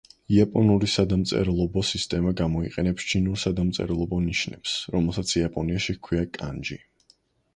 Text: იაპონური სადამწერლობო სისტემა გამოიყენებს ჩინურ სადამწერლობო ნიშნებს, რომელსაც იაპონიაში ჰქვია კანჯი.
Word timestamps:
იაპონური 0.35 0.87
სადამწერლობო 0.91 1.81
სისტემა 1.89 2.31
გამოიყენებს 2.39 3.05
ჩინურ 3.11 3.37
სადამწერლობო 3.43 4.19
ნიშნებს, 4.29 4.73
რომელსაც 4.97 5.35
იაპონიაში 5.41 5.97
ჰქვია 5.99 6.25
კანჯი. 6.39 6.79